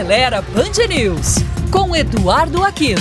[0.00, 1.34] Acelera Band News,
[1.70, 2.98] com Eduardo Aquino.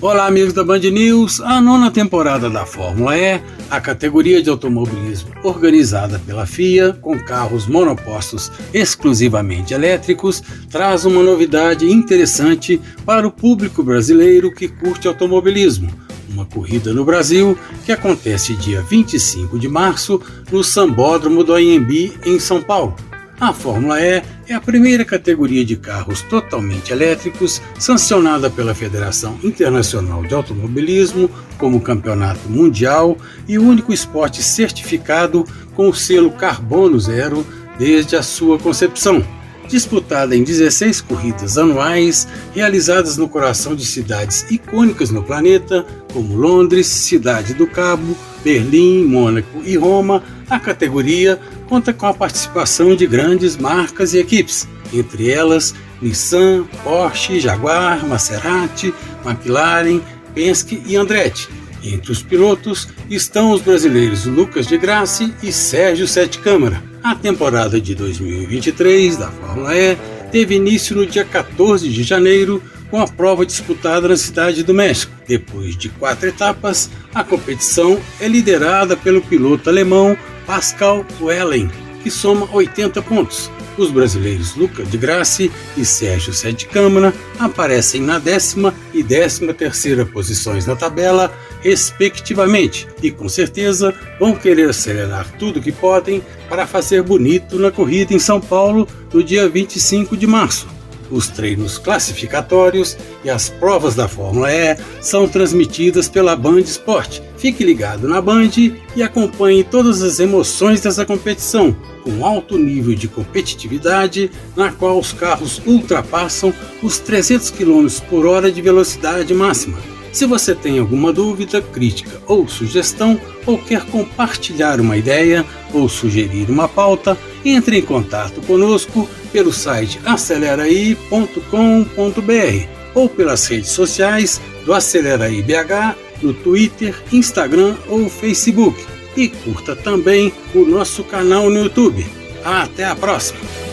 [0.00, 1.40] Olá, amigos da Band News.
[1.40, 7.66] A nona temporada da Fórmula E, a categoria de automobilismo organizada pela FIA, com carros
[7.66, 16.44] monopostos exclusivamente elétricos, traz uma novidade interessante para o público brasileiro que curte automobilismo uma
[16.44, 22.62] corrida no Brasil que acontece dia 25 de março no Sambódromo do Anhembi, em São
[22.62, 22.94] Paulo.
[23.38, 30.24] A Fórmula E é a primeira categoria de carros totalmente elétricos sancionada pela Federação Internacional
[30.24, 37.46] de Automobilismo como campeonato mundial e o único esporte certificado com o selo Carbono Zero
[37.78, 39.22] desde a sua concepção
[39.66, 46.86] disputada em 16 corridas anuais, realizadas no coração de cidades icônicas no planeta, como Londres,
[46.86, 53.56] Cidade do Cabo, Berlim, Mônaco e Roma, a categoria conta com a participação de grandes
[53.56, 60.00] marcas e equipes, entre elas Nissan, Porsche, Jaguar, Maserati, McLaren,
[60.34, 61.48] Penske e Andretti.
[61.82, 66.95] Entre os pilotos estão os brasileiros Lucas de Grassi e Sérgio Sete Câmara.
[67.06, 69.96] A temporada de 2023 da Fórmula E
[70.32, 72.60] teve início no dia 14 de janeiro
[72.90, 75.12] com a prova disputada na Cidade do México.
[75.24, 81.70] Depois de quatro etapas, a competição é liderada pelo piloto alemão Pascal Wehrlein,
[82.02, 83.52] que soma 80 pontos.
[83.78, 90.06] Os brasileiros Luca de Grassi e Sérgio Sete Câmara aparecem na décima e décima terceira
[90.06, 97.02] posições na tabela, respectivamente, e com certeza vão querer acelerar tudo que podem para fazer
[97.02, 100.66] bonito na corrida em São Paulo no dia 25 de março.
[101.10, 107.20] Os treinos classificatórios e as provas da Fórmula E são transmitidas pela Band Sport.
[107.36, 108.50] Fique ligado na Band
[108.94, 115.12] e acompanhe todas as emoções dessa competição, com alto nível de competitividade, na qual os
[115.12, 116.52] carros ultrapassam
[116.82, 119.78] os 300 km por hora de velocidade máxima.
[120.12, 126.48] Se você tem alguma dúvida, crítica ou sugestão, ou quer compartilhar uma ideia ou sugerir
[126.48, 135.42] uma pauta, entre em contato conosco pelo site aceleraí.com.br ou pelas redes sociais do Aceleraí
[135.42, 138.78] BH no Twitter, Instagram ou Facebook.
[139.16, 142.06] E curta também o nosso canal no YouTube.
[142.44, 143.65] Até a próxima!